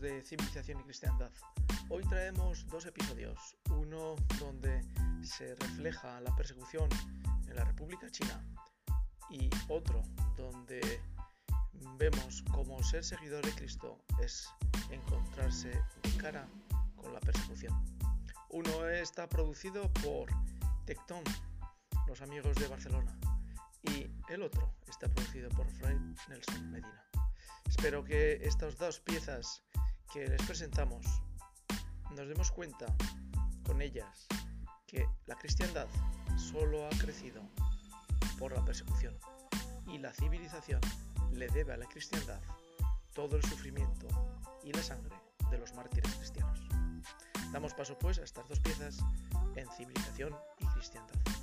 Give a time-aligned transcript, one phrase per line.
[0.00, 1.30] de Civilización y Cristiandad.
[1.88, 4.82] Hoy traemos dos episodios, uno donde
[5.22, 6.88] se refleja la persecución
[7.48, 8.44] en la República China
[9.30, 10.02] y otro
[10.36, 11.00] donde
[11.98, 14.48] vemos cómo ser seguidor de Cristo es
[14.90, 15.72] encontrarse
[16.18, 16.46] cara
[16.96, 17.72] con la persecución.
[18.50, 20.28] Uno está producido por
[20.84, 21.24] Tecton,
[22.06, 23.18] los amigos de Barcelona,
[23.82, 27.04] y el otro está producido por Fred Nelson Medina.
[27.68, 29.65] Espero que estas dos piezas
[30.16, 31.04] que les presentamos
[32.16, 32.86] nos demos cuenta
[33.66, 34.26] con ellas
[34.86, 35.88] que la cristiandad
[36.38, 37.42] solo ha crecido
[38.38, 39.14] por la persecución
[39.86, 40.80] y la civilización
[41.32, 42.40] le debe a la cristiandad
[43.12, 44.08] todo el sufrimiento
[44.64, 45.14] y la sangre
[45.50, 46.66] de los mártires cristianos.
[47.52, 48.96] Damos paso pues a estas dos piezas
[49.54, 51.35] en civilización y cristiandad.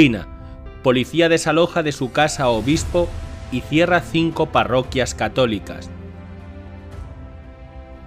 [0.00, 0.26] China.
[0.82, 3.06] Policía desaloja de su casa obispo
[3.52, 5.90] y cierra cinco parroquias católicas.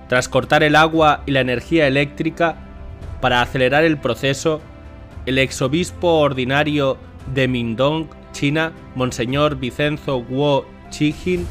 [0.10, 2.56] Tras cortar el agua y la energía eléctrica,
[3.22, 4.60] para acelerar el proceso,
[5.28, 6.98] el exobispo ordinario
[7.32, 11.46] de Mindong, China, Monseñor Vicenzo Guo Chijin,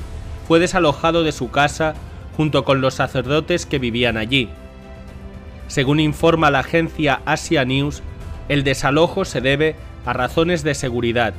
[0.48, 1.95] fue desalojado de su casa
[2.37, 4.48] junto con los sacerdotes que vivían allí.
[5.69, 8.03] Según informa la agencia Asia News,
[8.48, 11.34] el desalojo se debe a razones de seguridad.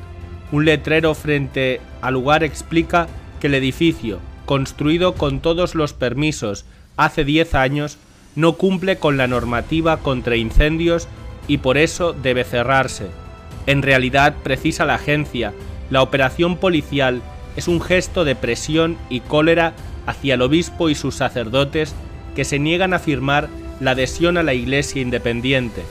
[0.52, 3.08] Un letrero frente al lugar explica
[3.40, 6.66] que el edificio, construido con todos los permisos
[6.98, 7.98] hace 10 años,
[8.36, 11.08] no cumple con la normativa contra incendios
[11.48, 13.08] y por eso debe cerrarse.
[13.66, 15.54] En realidad, precisa la agencia,
[15.90, 17.22] la operación policial
[17.56, 19.74] es un gesto de presión y cólera
[20.06, 21.94] hacia el obispo y sus sacerdotes
[22.36, 23.48] que se niegan a firmar
[23.80, 25.84] la adhesión a la Iglesia independiente.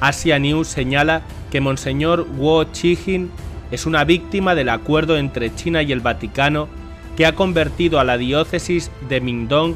[0.00, 3.30] Asia News señala que Monseñor Guo Chijin
[3.70, 6.68] es una víctima del acuerdo entre China y el Vaticano
[7.16, 9.74] que ha convertido a la diócesis de Mindong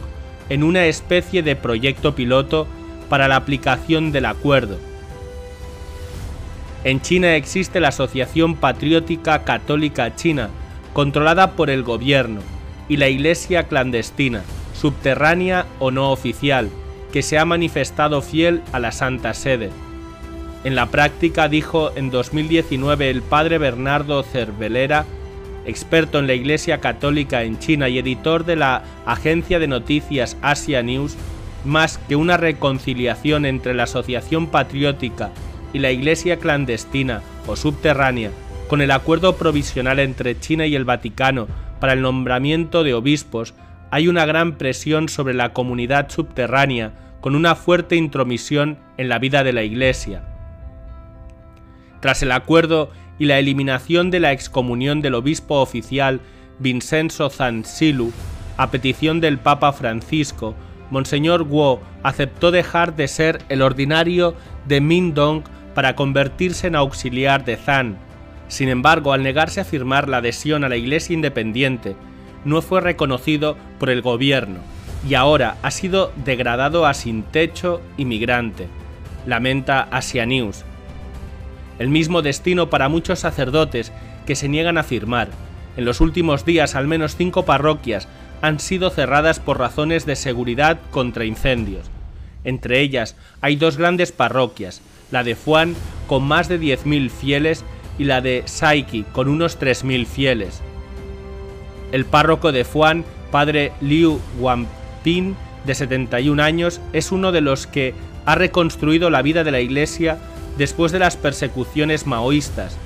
[0.49, 2.67] en una especie de proyecto piloto
[3.09, 4.79] para la aplicación del acuerdo.
[6.85, 10.51] En China existe la Asociación Patriótica Católica China,
[10.93, 12.41] controlada por el gobierno,
[12.89, 14.43] y la Iglesia clandestina,
[14.75, 16.69] subterránea o no oficial,
[17.13, 19.71] que se ha manifestado fiel a la Santa Sede.
[20.65, 25.05] En la práctica, dijo en 2019 el padre Bernardo Cervelera,
[25.67, 30.83] experto en la Iglesia Católica en China y editor de la agencia de noticias Asia
[30.83, 31.17] News,
[31.67, 35.33] más que una reconciliación entre la Asociación Patriótica
[35.75, 38.31] y la Iglesia clandestina o subterránea,
[38.67, 41.47] con el acuerdo provisional entre China y el Vaticano
[41.79, 43.53] para el nombramiento de obispos,
[43.91, 49.45] hay una gran presión sobre la comunidad subterránea con una fuerte intromisión en la vida
[49.45, 50.34] de la Iglesia.
[52.05, 56.21] Tras el acuerdo y la eliminación de la excomunión del obispo oficial
[56.59, 58.13] Vincenzo Zansilu,
[58.59, 60.55] a petición del Papa Francisco,
[60.91, 64.35] Monseñor Guo aceptó dejar de ser el ordinario
[64.69, 65.45] de Mindong
[65.75, 67.97] para convertirse en auxiliar de Zan.
[68.49, 71.97] Sin embargo, al negarse a firmar la adhesión a la Iglesia Independiente,
[72.45, 74.59] no fue reconocido por el gobierno
[75.09, 78.69] y ahora ha sido degradado a sin techo y migrante.
[79.25, 80.67] Lamenta Asia News,
[81.79, 83.93] el mismo destino para muchos sacerdotes
[84.27, 85.29] que se niegan a firmar.
[85.77, 88.09] En los últimos días al menos cinco parroquias
[88.43, 91.91] han sido cerradas por razones de seguridad contra incendios.
[92.45, 95.75] Entre ellas hay dos grandes parroquias, la de Fuan
[96.07, 97.65] con más de 10.000 fieles
[97.99, 100.63] y la de Saiki con unos 3.000 fieles.
[101.93, 107.95] El párroco de Fuan, padre Liu Wampin, de 71 años, es uno de los que
[108.27, 110.19] ha reconstruido la vida de la iglesia
[110.59, 112.77] después de las persecuciones maoístas.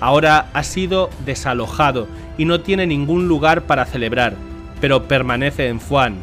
[0.00, 4.34] Ahora ha sido desalojado y no tiene ningún lugar para celebrar,
[4.80, 6.16] pero permanece en Fuan.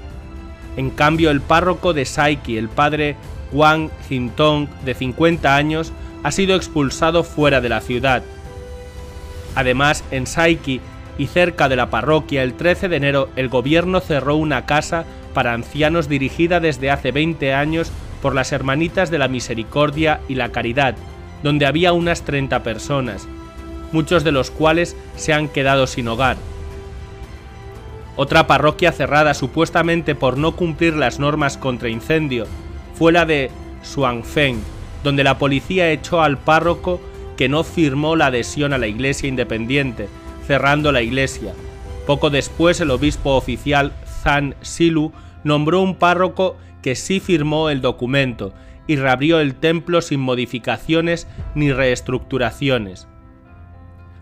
[0.76, 3.16] En cambio, el párroco de Saiki, el padre
[3.52, 5.94] Wang Jintong, de 50 años,
[6.24, 8.24] ha sido expulsado fuera de la ciudad.
[9.56, 10.82] Además, en Saiki
[11.18, 15.54] y cerca de la parroquia, el 13 de enero, el gobierno cerró una casa para
[15.54, 17.92] ancianos dirigida desde hace 20 años
[18.22, 20.96] por las Hermanitas de la Misericordia y la Caridad,
[21.44, 23.28] donde había unas 30 personas,
[23.92, 26.38] muchos de los cuales se han quedado sin hogar.
[28.16, 32.48] Otra parroquia cerrada supuestamente por no cumplir las normas contra incendio
[32.96, 33.50] fue la de
[33.82, 34.62] Suanfeng,
[35.04, 37.00] donde la policía echó al párroco
[37.38, 40.10] que no firmó la adhesión a la iglesia independiente,
[40.46, 41.54] cerrando la iglesia.
[42.06, 45.14] Poco después el obispo oficial Zhang Silu
[45.44, 48.54] nombró un párroco que sí firmó el documento
[48.88, 53.08] y reabrió el templo sin modificaciones ni reestructuraciones.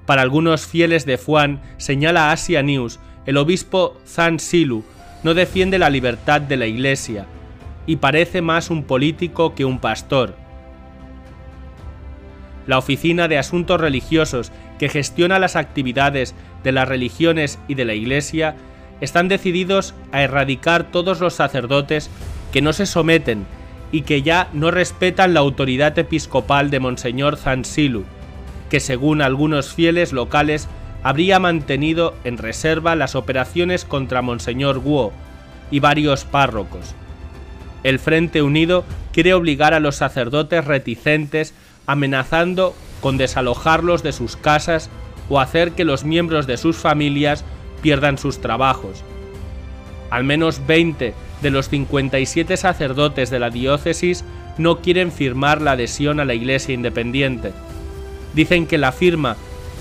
[0.05, 4.83] Para algunos fieles de Fuan, señala Asia News, el obispo Zhang Silu
[5.23, 7.25] no defiende la libertad de la iglesia
[7.85, 10.35] y parece más un político que un pastor
[12.67, 17.93] la Oficina de Asuntos Religiosos, que gestiona las actividades de las religiones y de la
[17.93, 18.55] Iglesia,
[19.01, 22.09] están decididos a erradicar todos los sacerdotes
[22.51, 23.45] que no se someten
[23.91, 28.05] y que ya no respetan la autoridad episcopal de Monseñor Zansilu,
[28.69, 30.67] que según algunos fieles locales
[31.03, 35.13] habría mantenido en reserva las operaciones contra Monseñor Guo
[35.71, 36.95] y varios párrocos.
[37.83, 38.83] El Frente Unido
[39.13, 41.53] quiere obligar a los sacerdotes reticentes
[41.85, 44.89] amenazando con desalojarlos de sus casas
[45.29, 47.45] o hacer que los miembros de sus familias
[47.81, 49.03] pierdan sus trabajos.
[50.09, 54.23] Al menos 20 de los 57 sacerdotes de la diócesis
[54.57, 57.51] no quieren firmar la adhesión a la Iglesia Independiente.
[58.33, 59.35] Dicen que la firma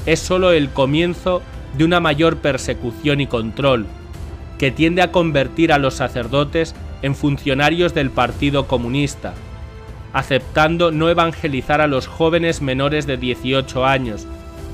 [0.04, 1.42] es solo el comienzo
[1.76, 3.86] de una mayor persecución y control,
[4.58, 9.34] que tiende a convertir a los sacerdotes en funcionarios del Partido Comunista,
[10.12, 14.26] aceptando no evangelizar a los jóvenes menores de 18 años,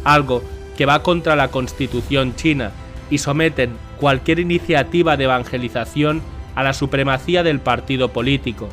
[0.05, 0.43] algo
[0.77, 2.71] que va contra la constitución china,
[3.13, 6.23] y someten cualquier iniciativa de evangelización
[6.55, 8.71] a la supremacía del partido político.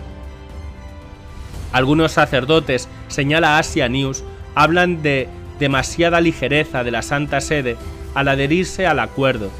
[1.73, 4.23] Algunos sacerdotes, señala Asia News,
[4.55, 5.27] hablan de
[5.59, 7.75] demasiada ligereza de la Santa Sede
[8.15, 9.51] al adherirse al acuerdo.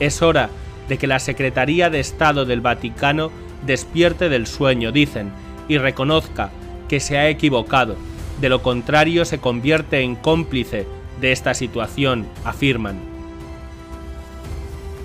[0.00, 0.50] Es hora
[0.88, 3.30] de que la Secretaría de Estado del Vaticano
[3.64, 5.30] despierte del sueño, dicen,
[5.68, 6.50] y reconozca
[6.88, 7.94] que se ha equivocado,
[8.40, 10.88] de lo contrario se convierte en cómplice
[11.20, 13.13] de esta situación, afirman.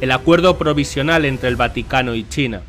[0.01, 2.62] El acuerdo provisional entre el Vaticano y China.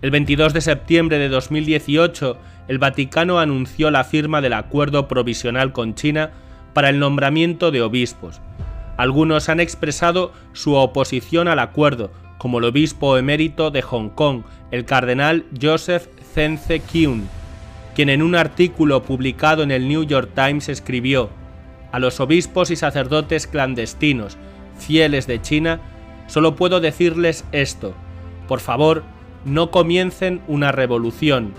[0.00, 2.38] El 22 de septiembre de 2018,
[2.68, 6.30] el Vaticano anunció la firma del acuerdo provisional con China
[6.72, 8.40] para el nombramiento de obispos.
[8.96, 14.86] Algunos han expresado su oposición al acuerdo, como el obispo emérito de Hong Kong, el
[14.86, 17.28] cardenal Joseph Zenze Kyun,
[17.94, 21.28] quien en un artículo publicado en el New York Times escribió,
[21.92, 24.38] a los obispos y sacerdotes clandestinos,
[24.78, 25.80] fieles de China,
[26.28, 27.94] solo puedo decirles esto,
[28.46, 29.02] por favor,
[29.44, 31.52] no comiencen una revolución.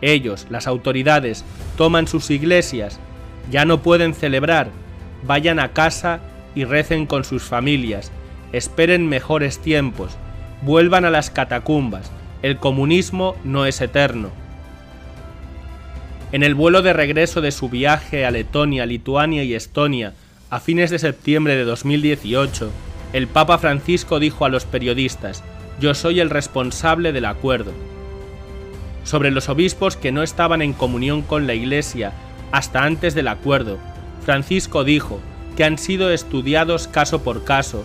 [0.00, 1.44] Ellos, las autoridades,
[1.76, 2.98] toman sus iglesias,
[3.50, 4.68] ya no pueden celebrar,
[5.26, 6.20] vayan a casa
[6.54, 8.10] y recen con sus familias,
[8.52, 10.16] esperen mejores tiempos,
[10.62, 12.10] vuelvan a las catacumbas,
[12.42, 14.30] el comunismo no es eterno.
[16.32, 20.14] En el vuelo de regreso de su viaje a Letonia, Lituania y Estonia
[20.50, 22.70] a fines de septiembre de 2018,
[23.14, 25.44] el Papa Francisco dijo a los periodistas,
[25.78, 27.70] yo soy el responsable del acuerdo.
[29.04, 32.12] Sobre los obispos que no estaban en comunión con la Iglesia
[32.50, 33.78] hasta antes del acuerdo,
[34.24, 35.20] Francisco dijo
[35.56, 37.84] que han sido estudiados caso por caso,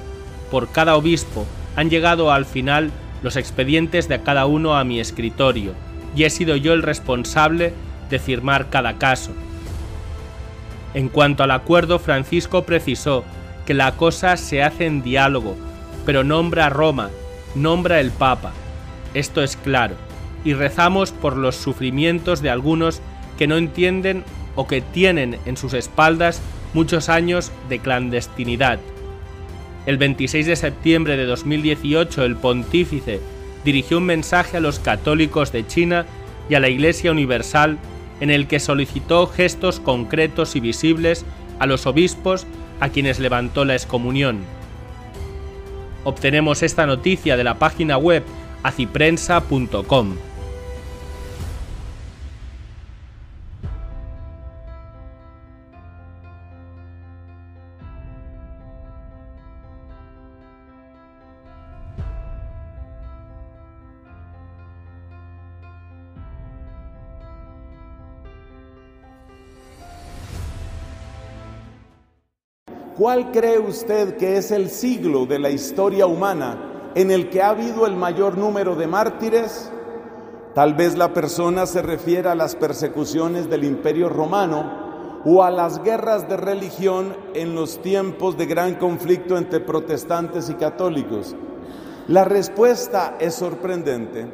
[0.50, 2.89] por cada obispo, han llegado al final
[3.22, 5.74] los expedientes de cada uno a mi escritorio,
[6.15, 7.74] y he sido yo el responsable
[8.10, 9.32] de firmar cada caso.
[10.96, 13.24] En cuanto al acuerdo, Francisco precisó
[13.70, 15.56] que la cosa se hace en diálogo,
[16.04, 17.12] pero nombra a Roma,
[17.54, 18.52] nombra el Papa.
[19.14, 19.94] Esto es claro,
[20.44, 23.00] y rezamos por los sufrimientos de algunos
[23.38, 24.24] que no entienden
[24.56, 26.42] o que tienen en sus espaldas
[26.74, 28.80] muchos años de clandestinidad.
[29.86, 33.20] El 26 de septiembre de 2018 el pontífice
[33.64, 36.08] dirigió un mensaje a los católicos de China
[36.50, 37.78] y a la Iglesia Universal
[38.20, 41.24] en el que solicitó gestos concretos y visibles
[41.60, 42.48] a los obispos
[42.79, 44.43] a quienes levantó la excomunión.
[46.03, 48.24] Obtenemos esta noticia de la página web
[48.63, 50.15] aciprensa.com.
[73.00, 77.51] ¿Cuál cree usted que es el siglo de la historia humana en el que ha
[77.51, 79.72] habido el mayor número de mártires?
[80.53, 85.82] Tal vez la persona se refiera a las persecuciones del imperio romano o a las
[85.82, 91.38] guerras de religión en los tiempos de gran conflicto entre protestantes y católicos.
[92.10, 94.27] La respuesta es sorprendente.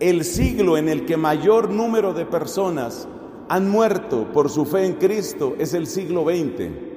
[0.00, 3.06] El siglo en el que mayor número de personas
[3.48, 6.89] han muerto por su fe en Cristo es el siglo XX.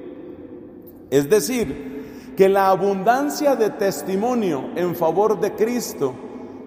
[1.14, 6.12] Es decir, que la abundancia de testimonio en favor de Cristo,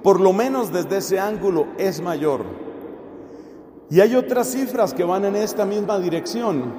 [0.01, 2.45] por lo menos desde ese ángulo, es mayor.
[3.89, 6.73] Y hay otras cifras que van en esta misma dirección.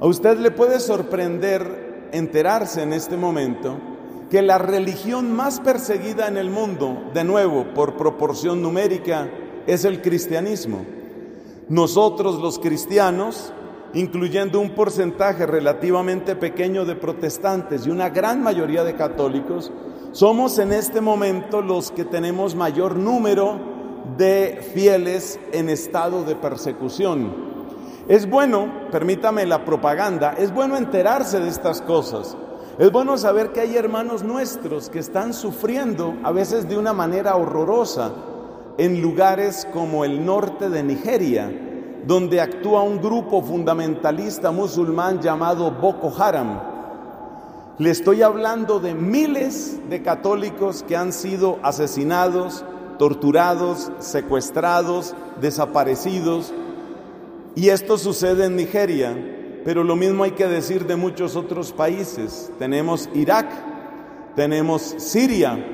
[0.00, 3.76] A usted le puede sorprender enterarse en este momento
[4.30, 9.28] que la religión más perseguida en el mundo, de nuevo por proporción numérica,
[9.66, 10.86] es el cristianismo.
[11.68, 13.52] Nosotros los cristianos,
[13.94, 19.72] incluyendo un porcentaje relativamente pequeño de protestantes y una gran mayoría de católicos,
[20.12, 23.58] somos en este momento los que tenemos mayor número
[24.16, 27.54] de fieles en estado de persecución.
[28.08, 32.36] Es bueno, permítame la propaganda, es bueno enterarse de estas cosas,
[32.78, 37.36] es bueno saber que hay hermanos nuestros que están sufriendo a veces de una manera
[37.36, 38.12] horrorosa
[38.76, 41.63] en lugares como el norte de Nigeria,
[42.06, 46.60] donde actúa un grupo fundamentalista musulmán llamado Boko Haram.
[47.78, 52.64] Le estoy hablando de miles de católicos que han sido asesinados,
[52.98, 56.52] torturados, secuestrados, desaparecidos.
[57.56, 59.16] Y esto sucede en Nigeria.
[59.64, 62.52] Pero lo mismo hay que decir de muchos otros países.
[62.58, 63.48] Tenemos Irak,
[64.36, 65.73] tenemos Siria,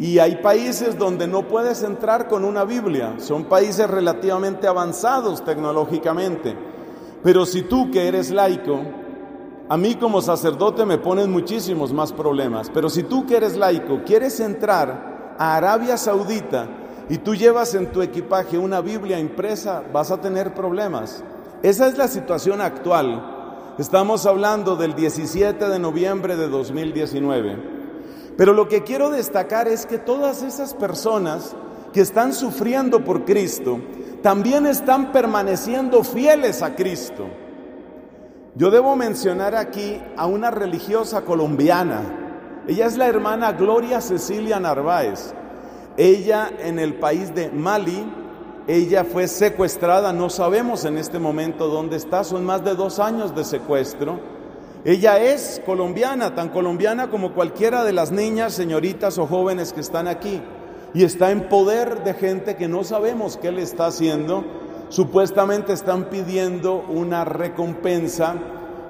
[0.00, 3.16] y hay países donde no puedes entrar con una Biblia.
[3.18, 6.56] Son países relativamente avanzados tecnológicamente.
[7.22, 8.80] Pero si tú que eres laico,
[9.68, 12.70] a mí como sacerdote me ponen muchísimos más problemas.
[12.72, 16.66] Pero si tú que eres laico quieres entrar a Arabia Saudita
[17.10, 21.22] y tú llevas en tu equipaje una Biblia impresa, vas a tener problemas.
[21.62, 23.74] Esa es la situación actual.
[23.76, 27.79] Estamos hablando del 17 de noviembre de 2019.
[28.36, 31.54] Pero lo que quiero destacar es que todas esas personas
[31.92, 33.80] que están sufriendo por Cristo
[34.22, 37.26] también están permaneciendo fieles a Cristo.
[38.54, 42.62] Yo debo mencionar aquí a una religiosa colombiana.
[42.66, 45.34] Ella es la hermana Gloria Cecilia Narváez.
[45.96, 48.04] Ella en el país de Mali
[48.70, 53.34] ella fue secuestrada, no sabemos en este momento dónde está, son más de dos años
[53.34, 54.20] de secuestro.
[54.84, 60.08] Ella es colombiana, tan colombiana como cualquiera de las niñas, señoritas o jóvenes que están
[60.08, 60.40] aquí.
[60.94, 64.44] Y está en poder de gente que no sabemos qué le está haciendo.
[64.88, 68.34] Supuestamente están pidiendo una recompensa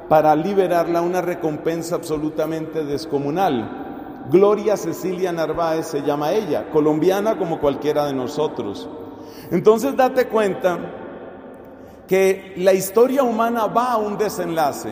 [0.09, 4.27] para liberarla, una recompensa absolutamente descomunal.
[4.31, 8.89] Gloria Cecilia Narváez se llama ella, colombiana como cualquiera de nosotros.
[9.51, 10.79] Entonces date cuenta
[12.07, 14.91] que la historia humana va a un desenlace,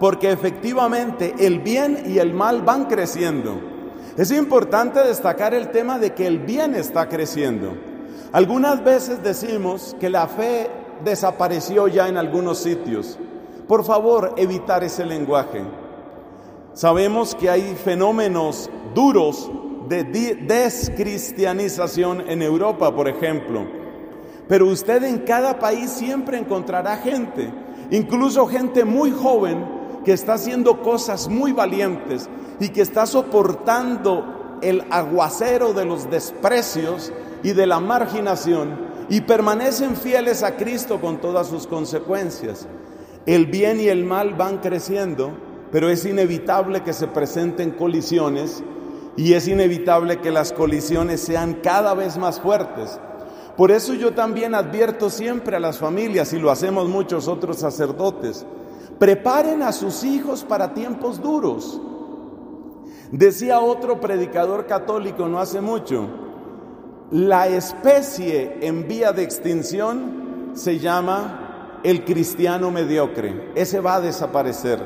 [0.00, 3.60] porque efectivamente el bien y el mal van creciendo.
[4.16, 7.74] Es importante destacar el tema de que el bien está creciendo.
[8.32, 10.68] Algunas veces decimos que la fe
[11.04, 13.16] desapareció ya en algunos sitios.
[13.68, 15.62] Por favor, evitar ese lenguaje.
[16.72, 19.50] Sabemos que hay fenómenos duros
[19.88, 23.80] de descristianización en Europa, por ejemplo
[24.50, 27.52] pero usted en cada país siempre encontrará gente,
[27.92, 29.64] incluso gente muy joven,
[30.04, 32.28] que está haciendo cosas muy valientes
[32.58, 39.96] y que está soportando el aguacero de los desprecios y de la marginación y permanecen
[39.96, 42.66] fieles a Cristo con todas sus consecuencias.
[43.26, 45.32] El bien y el mal van creciendo,
[45.72, 48.62] pero es inevitable que se presenten colisiones
[49.16, 52.98] y es inevitable que las colisiones sean cada vez más fuertes.
[53.56, 58.46] Por eso yo también advierto siempre a las familias, y lo hacemos muchos otros sacerdotes,
[59.00, 61.80] preparen a sus hijos para tiempos duros.
[63.10, 66.06] Decía otro predicador católico no hace mucho,
[67.10, 73.50] la especie en vía de extinción se llama el cristiano mediocre.
[73.54, 74.80] Ese va a desaparecer,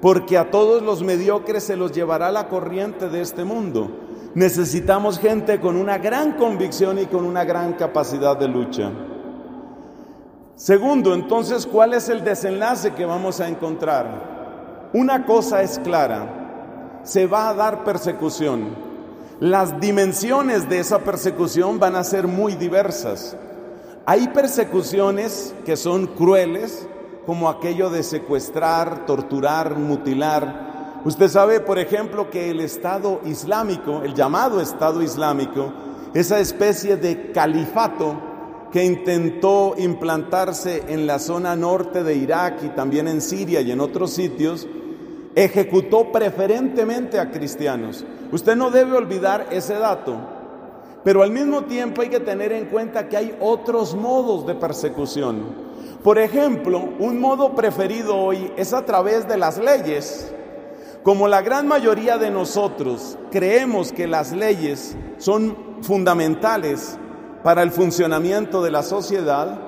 [0.00, 3.90] porque a todos los mediocres se los llevará la corriente de este mundo.
[4.34, 8.90] Necesitamos gente con una gran convicción y con una gran capacidad de lucha.
[10.56, 14.90] Segundo, entonces, ¿cuál es el desenlace que vamos a encontrar?
[14.92, 18.68] Una cosa es clara, se va a dar persecución.
[19.40, 23.36] Las dimensiones de esa persecución van a ser muy diversas.
[24.06, 26.86] Hay persecuciones que son crueles,
[27.26, 34.14] como aquello de secuestrar, torturar, mutilar, Usted sabe, por ejemplo, que el Estado Islámico, el
[34.14, 35.70] llamado Estado Islámico,
[36.14, 38.16] esa especie de califato
[38.74, 43.78] que intentó implantarse en la zona norte de Irak y también en Siria y en
[43.78, 44.66] otros sitios,
[45.36, 48.04] ejecutó preferentemente a cristianos.
[48.32, 50.16] Usted no debe olvidar ese dato.
[51.04, 55.44] Pero al mismo tiempo hay que tener en cuenta que hay otros modos de persecución.
[56.02, 60.34] Por ejemplo, un modo preferido hoy es a través de las leyes.
[61.04, 66.98] Como la gran mayoría de nosotros creemos que las leyes son fundamentales
[67.44, 69.60] para el funcionamiento de la sociedad,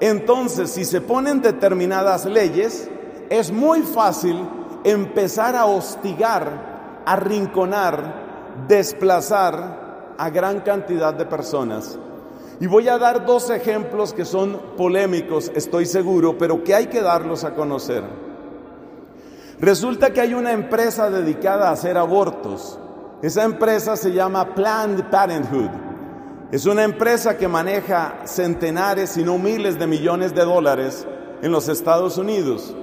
[0.00, 2.90] entonces si se ponen determinadas leyes,
[3.30, 4.46] es muy fácil
[4.84, 11.98] empezar a hostigar, arrinconar, desplazar a gran cantidad de personas.
[12.60, 17.00] Y voy a dar dos ejemplos que son polémicos, estoy seguro, pero que hay que
[17.00, 18.04] darlos a conocer.
[19.58, 22.78] Resulta que hay una empresa dedicada a hacer abortos.
[23.22, 25.91] Esa empresa se llama Planned Parenthood.
[26.52, 31.06] Es una empresa que maneja centenares, si no miles de millones de dólares
[31.40, 32.76] en los Estados Unidos.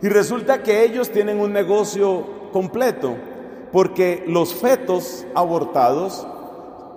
[0.00, 3.16] Y resulta que ellos tienen un negocio completo,
[3.72, 6.24] porque los fetos abortados,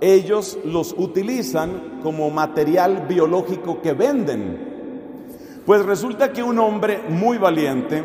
[0.02, 5.64] ellos los utilizan como material biológico que venden.
[5.66, 8.04] Pues resulta que un hombre muy valiente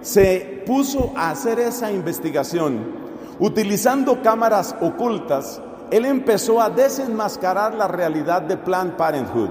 [0.00, 3.02] se puso a hacer esa investigación.
[3.38, 5.60] Utilizando cámaras ocultas,
[5.92, 9.50] él empezó a desenmascarar la realidad de Planned Parenthood,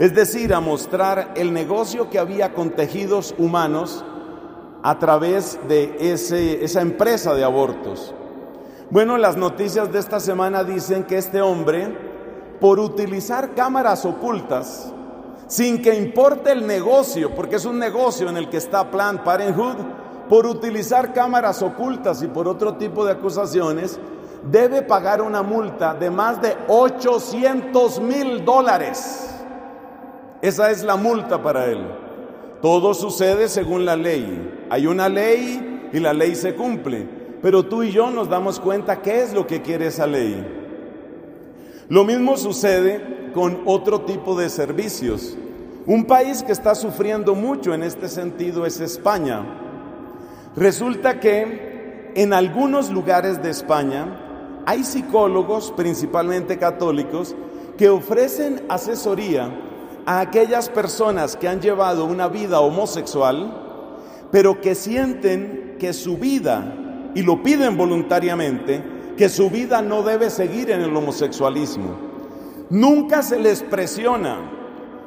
[0.00, 4.04] es decir, a mostrar el negocio que había con tejidos humanos
[4.82, 8.12] a través de ese, esa empresa de abortos.
[8.90, 11.96] Bueno, las noticias de esta semana dicen que este hombre,
[12.60, 14.92] por utilizar cámaras ocultas,
[15.46, 19.76] sin que importe el negocio, porque es un negocio en el que está Planned Parenthood,
[20.28, 23.98] por utilizar cámaras ocultas y por otro tipo de acusaciones,
[24.42, 29.34] debe pagar una multa de más de 800 mil dólares.
[30.40, 31.84] Esa es la multa para él.
[32.62, 34.66] Todo sucede según la ley.
[34.70, 37.08] Hay una ley y la ley se cumple.
[37.42, 40.46] Pero tú y yo nos damos cuenta qué es lo que quiere esa ley.
[41.88, 45.36] Lo mismo sucede con otro tipo de servicios.
[45.86, 49.42] Un país que está sufriendo mucho en este sentido es España.
[50.54, 54.27] Resulta que en algunos lugares de España
[54.68, 57.34] hay psicólogos, principalmente católicos,
[57.78, 59.50] que ofrecen asesoría
[60.04, 67.10] a aquellas personas que han llevado una vida homosexual, pero que sienten que su vida,
[67.14, 68.84] y lo piden voluntariamente,
[69.16, 71.96] que su vida no debe seguir en el homosexualismo.
[72.68, 74.36] Nunca se les presiona,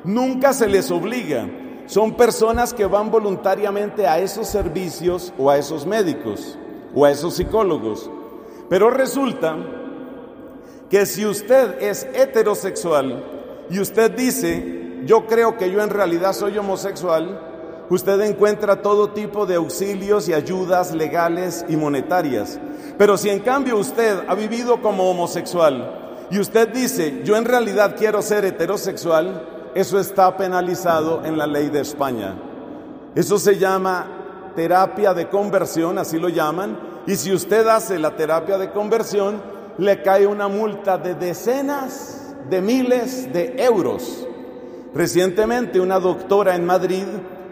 [0.04, 1.48] nunca se les obliga.
[1.86, 6.58] Son personas que van voluntariamente a esos servicios o a esos médicos
[6.96, 8.10] o a esos psicólogos.
[8.72, 9.58] Pero resulta
[10.90, 13.22] que si usted es heterosexual
[13.70, 19.46] y usted dice, yo creo que yo en realidad soy homosexual, usted encuentra todo tipo
[19.46, 22.62] de auxilios y ayudas legales y monetarias.
[22.98, 27.98] Pero si en cambio usted ha vivido como homosexual, y usted dice, yo en realidad
[27.98, 32.36] quiero ser heterosexual, eso está penalizado en la ley de España.
[33.16, 38.58] Eso se llama terapia de conversión, así lo llaman, y si usted hace la terapia
[38.58, 39.42] de conversión,
[39.78, 44.28] le cae una multa de decenas de miles de euros.
[44.94, 47.06] Recientemente una doctora en Madrid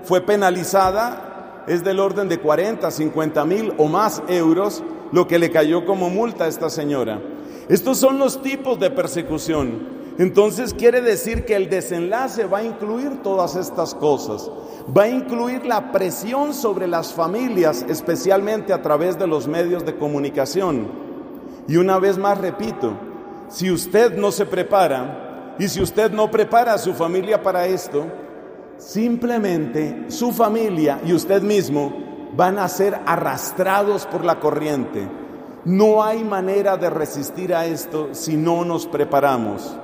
[0.03, 5.49] fue penalizada, es del orden de 40, 50 mil o más euros, lo que le
[5.49, 7.19] cayó como multa a esta señora.
[7.69, 9.98] Estos son los tipos de persecución.
[10.19, 14.51] Entonces quiere decir que el desenlace va a incluir todas estas cosas.
[14.95, 19.95] Va a incluir la presión sobre las familias, especialmente a través de los medios de
[19.95, 20.89] comunicación.
[21.69, 22.97] Y una vez más repito,
[23.47, 28.05] si usted no se prepara y si usted no prepara a su familia para esto,
[28.77, 31.93] simplemente su familia y usted mismo
[32.35, 35.07] van a ser arrastrados por la corriente
[35.65, 39.77] no hay manera de resistir a esto si no nos preparamos.